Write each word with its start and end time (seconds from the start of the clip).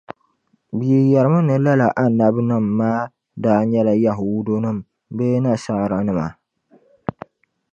Bee 0.77 0.93
yi 0.99 1.11
yεrimi 1.11 1.39
ni 1.47 1.55
lala 1.65 1.87
Annabinim' 2.03 2.71
maa 2.79 3.01
daa 3.43 3.61
nyɛla 3.69 3.93
Yahuudunim’ 4.05 4.77
bee 5.15 5.37
Nashaaranima? 5.43 6.25